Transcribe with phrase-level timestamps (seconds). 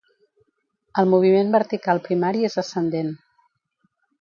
[1.01, 3.13] El moviment vertical primari és ascendent.